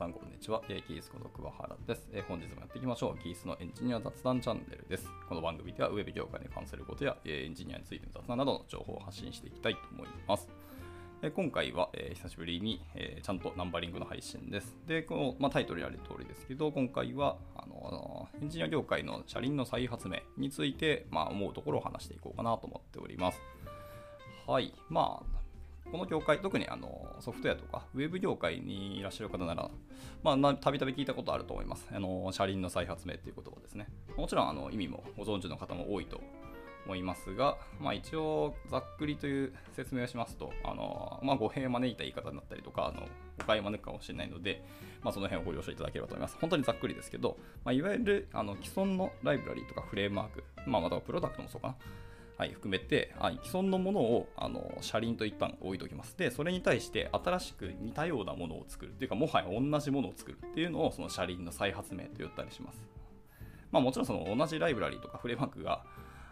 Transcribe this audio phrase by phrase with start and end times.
[0.00, 0.62] さんこんにちは。
[0.70, 3.22] えーキースこと桑原です、えー本日もやっていきましょう。
[3.22, 5.06] キースのエンジニア雑談チャンネルです。
[5.28, 10.48] この番組ではウェブ業界に関することや、えーエンジニアについての雑談などの情報を発信していきたいと思います。
[11.20, 14.74] え今回は、え久しぶりに、えちゃんとナンバリングの配信です。
[14.86, 23.42] で、この、まあ、タイトルにある通りですけど、今回はあのエンジニア業界の車輪の再発明について、まあ、思うところを話していこうかなと思っております。
[24.46, 24.72] はい。
[24.88, 25.39] まあ、
[25.90, 29.70] この業界、特にあのソフトウェアとか、ウェブ業界にいらっしゃる方なら、
[30.22, 31.88] まあ、たびたび聞いたことあると思います。
[31.92, 33.88] あの車輪の再発明っていう言葉ですね。
[34.16, 36.20] もちろんあの意味もご存知の方も多いと
[36.86, 43.06] 思いますが、まあ、一応、ざっくりという説明をしますと、あのまあ、語弊を招いた言い方になったりとか、あの
[43.38, 44.64] 誤解を招くかもしれないので、
[45.02, 46.36] まあ、その辺をご了承いただければと思います。
[46.40, 51.76] 本当にざっくりですけど、まあ、いわゆるあの既存のライブラリとかフレームワーク、まあ、またはプロダクトもそうかな。
[52.40, 56.16] はい、含めてあ既存のものをあの車輪と一旦置いておきます。
[56.16, 62.82] で、それに対して新しく似たようなものを作るっていうか、もはや同じものを作るっていうのをその車輪の再発明と言ったりします。
[63.70, 65.84] まあ、もちろんその同じライブラリとかフレームワークが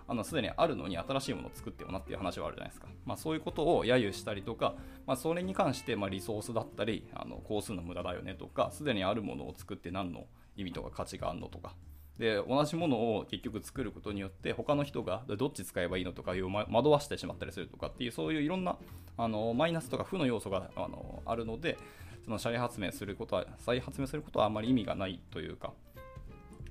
[0.06, 2.88] あのすでにあるのに新しいものを作ってよなっていう話はあるじゃないですか。
[3.04, 10.24] まあ、そういうことを揶揄したりとか、まあ、それに関してまリソースだったり、あの工数の無駄だよねとか、すでにあるものを作って何の
[10.56, 11.74] 意味とか価値があるのとか、
[12.18, 18.76] で同じものを結局作ることによって他の人がどっち使えばいいのとかいう惑わしてしまったりするとかっていうそういういろんな
[19.16, 21.78] あのマイナスとか負の要素があのあるので
[22.24, 25.72] その再発明することは再発明することはあまり意味がないというか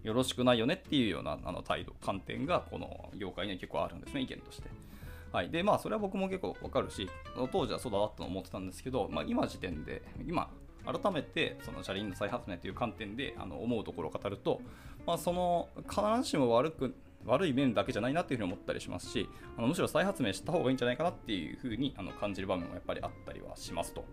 [0.03, 4.69] よろしくないよねっていうようなあの態度観点がこの業界には結構あるんですね意見として。
[5.31, 7.09] はい、でまあそれは僕も結構わかるし
[7.51, 10.49] 当時はそうだなと思ってたんですけど、まあ、今時点で今
[10.91, 14.61] 改めてその車輪の再発明という観点であの思うところを語ると、
[15.05, 24.05] まあ、その必ずしも悪く悪い面だけじゃないなっていうふうに思ったりしますしあのむしろ再発明した方がいいんじゃないかなっていうふうにあの感じる場面もやっぱりあったりはしますと。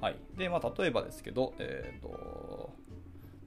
[0.00, 2.70] はいでまあ、例えばですけど、えーと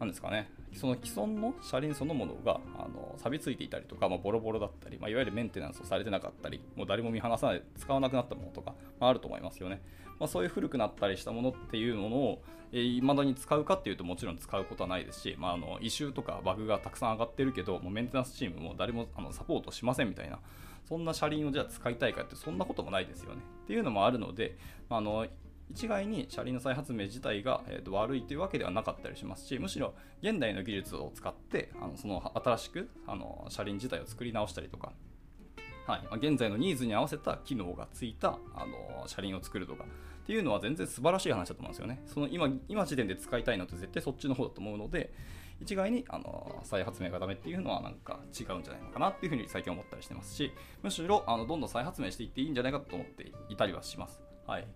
[0.06, 9.82] なですかね、その既存の車輪そのものがあの錆びついていたりとか、まあ、ボロボロだったり、まあ、いわゆるメンテナンスをされてなかったり、もう誰も見放さない、使わなくなったものとか、まあ、ると思いますよね。
[10.20, 20.40] まあ、そういう古くなったりしたものっていうものを、えー、未だに使うかっていうともちろん使うことはないですし、まあ、あの異臭とかバグがたくさん上がってるけど、もうメンテナンスチームも誰もあのサポートしませんみたいな、
[20.88, 23.42] そんな車輪をじゃあ使いたいかって、そんなこともないですよね。
[23.64, 24.58] っていうのもあるので、
[24.90, 25.26] あの
[25.72, 34.92] 一概に車輪の再発明自体が、えー、と悪いというわけではなかったりしますしむしろ現代の技術を使ってあのその新しくあの車輪自体を作り直したりとか、
[35.86, 36.08] はい。
[36.10, 42.02] ま現在のニーズに合わせた機能がついたあの車輪を作るとかっていうのは全然素晴らしい話だと思うんですよね。
[42.06, 45.14] その今今時点で使いたいのって絶対そっちの方だと思うので
[45.62, 54.22] 一概にあの再発明がダメっていうのはなんか違うんじゃないのかなっていうふうに最近思ったりしてますしむしろあのどんどん再発明していっていいんじゃないかと思っていたりはします。
[54.48, 54.68] はい。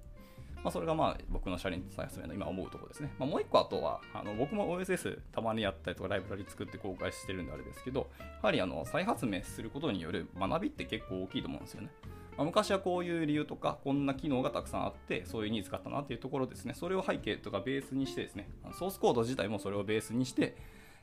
[0.66, 3.14] まあ、それがまあ僕の車輪再発明の今思うところですね。
[3.20, 11.90] まあ、もう一個あとは、あの僕も OSS たまにやったりとかライブラリ作って公開してるんであれですけど、やはりあの再発明することによる学びって結構大きいと思うんですよね。
[12.36, 20.58] まあ、昔はこういう理由とか、こんな機能がたくさんあって、そういうニーズがあったなっていうところですね、それを背景とかベースにしてですね、ソースコード自体もそれをベースにして、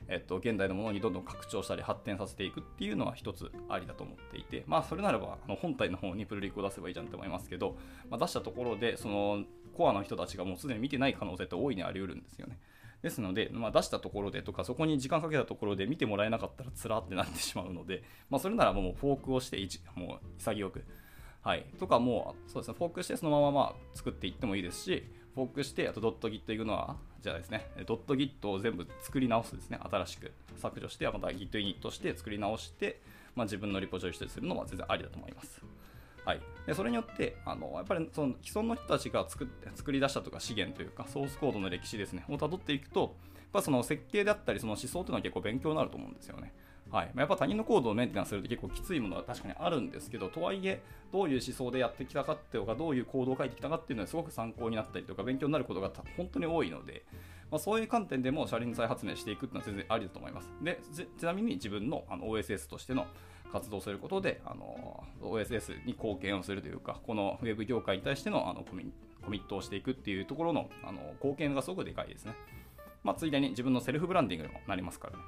[0.07, 7.77] えっと、現代のものにどんどん拡張したり発展させていくっていうのは一つありだと思っていて、まあ、それならばあの本体の方にプルリクを出せばいいじゃんって思いますけど、
[8.09, 9.43] まあ、出したところでその
[9.75, 12.59] コアの人たちがもうすでに見てない可能性って大いにあり得るんですよね。
[13.01, 19.57] ですので、まあ、出したところでとかそこに時間かけたところで見てもらえなかったらつらってなってしまうので、まあ、それならもうフォークをして
[19.95, 20.85] もう潔く。
[21.41, 25.03] はい、とかもうそうですねフォークしてそのままま作っていってもいいですし
[25.35, 33.01] フォークしてあとドット Git 行くのはじゃあですねドット Git を全部作り直すですね新しく削除してまた Git イニットして作り直して、
[33.35, 35.61] まあ、自分のリポジトリとするのは全然ありだと思います。
[36.25, 43.09] はい、でそれによってあのやっぱりその既存の人たちが作って作り出したとか資源というかソースコードの歴史ですねをたどっていくとやっ
[43.51, 46.53] ぱその設計であったりその思想というのは結構勉強になると思うんですよね。
[46.93, 50.79] はい、やっぱ他人のコードをメンテナンスすると結構きついものは確かにあるんですけど、とはいえ、
[51.11, 57.03] どういう思想でやってきたかっていうか、どういうコードを書いてきたかっていうのはすごく参考になったりとか、勉強になることが本当に多いので、
[57.49, 60.53] まあ、そういう観点でも車輪再発明していくっていうのは全然ありだと思います。
[60.61, 60.79] で、
[61.17, 63.07] ちなみに自分のあの OSS としての
[63.51, 68.91] 活動することで、あの OSS に貢献をするというか、このウェブ業界に対してのあのコミ
[69.23, 72.33] コミットをしていくっていうところのあの貢献がすごくでかいですね。
[73.03, 75.23] まあ、ついでに自分のセルフブランディングにもなりますからね。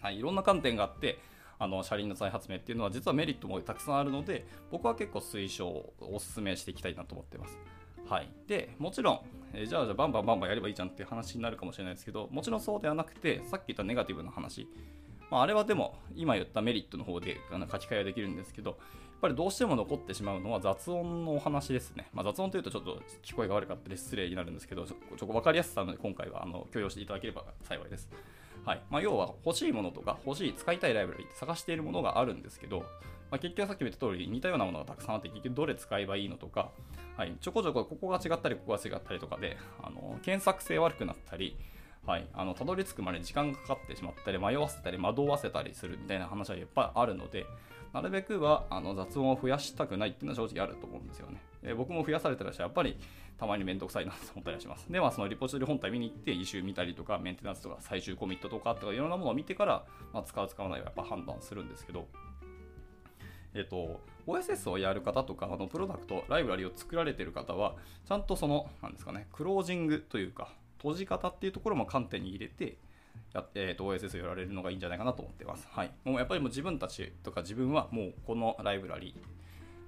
[0.00, 1.18] はい、いろんな観点があって、
[1.58, 7.58] あの車輪の再発明っていうのは実はメリットもたくさんあるので僕は結構推奨をお勧めしていきたいなと思ってます。
[8.08, 9.20] はい、でもちろん、
[9.52, 14.68] えじゃあじゃあバンバンバンバンやればいいじゃんっていう話になるかもしれないですけどもちろんそうではなくてさっき言ったネガティブな話
[15.30, 18.78] まあ、あれはでも今言ったメリットの方で書き換えはできるんですけど、やっ
[19.20, 22.08] ぱりどうしても残ってしまうのは雑音のお話ですね。
[22.12, 28.08] まあ、雑音というとちょっと聞こえが悪かったり失礼になるんですけど、ちょっと分かりやすさので今回はあの許容していただければ幸いです。
[28.64, 28.82] はい。
[28.90, 32.80] まあ、要は欲しいものとか欲しい使いたいライブラリって探しているものがあるんですけど、
[33.30, 36.70] まあ、結局さっきも言った通り似たようなものがたくさんあって結局どれ使えばいいのとか、
[37.16, 41.56] はい、ちょこちょこここが違ったりここが違ったりとかであの検索性悪くなったり
[42.08, 47.44] はい、あのたどり着くまで時間がかかってしまったり迷わせたり惑わせたりするみたいな話はやっぱりあるので
[47.92, 51.42] なるべくはあの雑音を増やしたくないっていうのは正直あると思うんですよね。
[51.62, 52.96] え僕も増やされてらしゃやっぱり
[53.38, 54.90] たまにめんどくさいなと思ったりします。
[54.90, 62.08] で、まあ、そのリポジトリ本体見に行って、イシュー見たりとか、メンテナンスとか、最終コミットとかとか、いろんなものを見てから、まあ、使う、使わないはやっぱ判断するんですけど、
[63.54, 67.76] えっと、OSS をやる方とか、あのプロダクト、ライブラリを作られてる方は、
[68.06, 72.78] ちゃんとその、なんですかね、クロージングというか、閉じ方っていうところも観点に入れて、
[73.34, 75.68] やえーと、OSS をやられるのがいいんじゃないかなと思ってます。
[75.70, 79.14] はい、もうやっぱりもう自分たちとか自分はもうこのライブラリ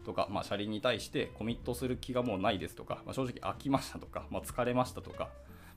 [0.04, 5.28] とか、まあ、車輪に対してコミットする気がもうないですとか、まあ、正直飽きましたとか、まあ、疲れましたとか、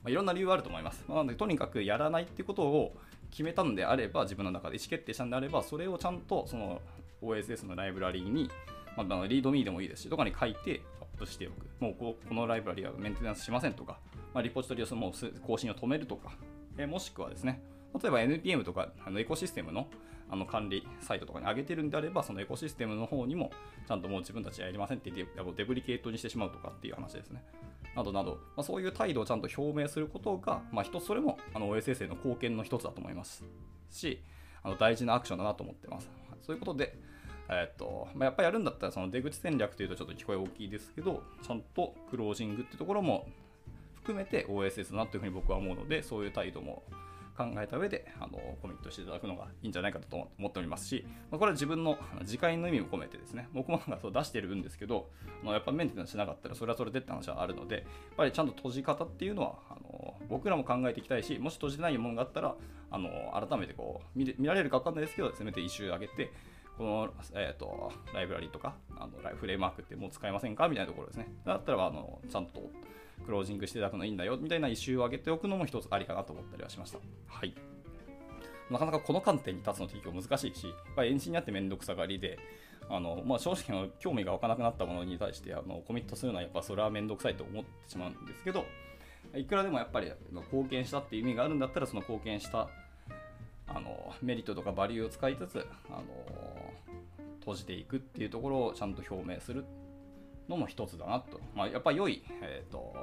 [0.02, 1.04] まあ、いろんな理由があると思います。
[1.08, 2.96] まなので、とにかくやらないってことを
[3.30, 6.80] 決めたんであれば、自分の中で意思決定したんであれば、それをちゃんとその
[7.22, 8.50] OSS のライブラリーに、
[8.96, 11.66] まあ、リードミーでもいいですし、とかに書いてアップしておく。
[11.80, 13.98] もうここのライブラリはメンテナンスしませんとか、
[14.32, 15.12] まあ、リポジトリをその
[15.46, 16.32] 更新を止めるとか、
[16.78, 17.62] えもしくはですね、
[18.02, 19.86] 例えば NPM とかあのエコシステムの
[20.34, 23.52] あの管理サイトとかに上げてるんであれば、そのエコシステムの方にも、
[23.86, 27.44] ちゃんともう自分たちはやりませんって言ってデブリケートにしてしまうとかっていう話ですね。
[27.94, 33.44] などなど、まあ、そういう態度をちゃんと表明することが、まあ、一つそれもあの OSS への貢献の一つだと思います
[33.90, 34.20] し、
[34.64, 36.10] あの大事なアクションだなと思ってます。
[36.42, 36.98] そういうことで、
[37.48, 43.28] え、っとまあ、やっぱりやるんだったらその出口戦略というとちょっと聞こえ大きいですけど、ちゃんとクロージングっていうところも
[43.94, 46.82] 含めて OSS だなというふうに僕は思うので、そういう態度も
[47.36, 55.10] 考えた上であのコミットしていただくのがいいんじゃないかと思っておりますし、まあ、これは自分の次回の意味も込めてですね、僕もなんかそう出してるんですけど、
[55.42, 57.84] まあ、やっぱメンテナンスしなかったらそれはそれでって話はあるので、やっ
[58.16, 62.54] ぱりちゃんと閉じ方っていうのはあの僕らも考えていきたいし、もし閉じてないものがあったら、
[62.90, 63.08] あの
[63.48, 66.32] 改めてこう見られるか分かんないですけど、せめて一周上げて、
[66.76, 71.32] この、えーと、ライブラリとかあのフレームワークってもう使えませんかみたいなところですね。
[71.44, 72.70] だったらあのちゃんと
[73.24, 76.98] クロージングしていただくのいいんだよみたいな一周を上げておくのも一つありかなと思ったりはしました。
[77.26, 77.54] はい。
[78.70, 82.38] なかなかこの観点に立つのって結構難しいし、やっぱりエンジニアってめんどくさがりで、
[82.88, 88.64] あのまあ、正直の興味が湧かなくなったものに対してあのコミットするのはやっぱそれはめんどくさいと思ってしまうんですけど、
[89.34, 92.68] いくらでもやっぱり貢献したっていう意味があるんだったら、その貢献した
[93.66, 96.02] あのメリットとかバリューを使いつつ、あの
[97.40, 99.64] 閉じていくっていうところをちゃんと表明する
[100.48, 101.40] のも一つだなと。
[101.54, 102.94] まあ、やっぱ良い、えーと、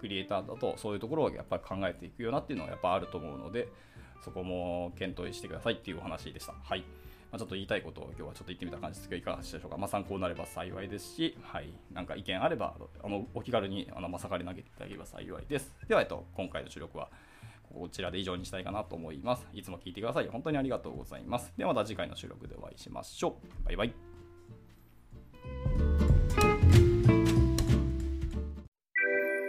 [0.00, 3.68] クリエイターだとそういうところをやっぱり考えていくよなっていうのはやっぱあると思うので、
[4.24, 6.52] そこも検討してくださいっていうお話でした。
[6.52, 6.80] はい。
[7.30, 9.76] まあ、ちょっと言いたいことを今日はちょっと言ってみた感じですけど、いかがでしょうか。
[9.76, 11.72] まあ、参考になれば幸いですし、はい。
[11.92, 15.74] なんか意見あれば、あのお気軽にあのまさかり投げていただければ幸いです。
[15.88, 17.10] では、えっと、今回の収録は
[17.74, 19.46] こちらで以上にしたいかなと思います。
[19.52, 20.28] いつも聞いてください。
[20.28, 21.52] 本当にありがとうございます。
[21.56, 23.64] ではまた次回の収録でお会いしましょう。
[23.66, 24.07] バイバイ。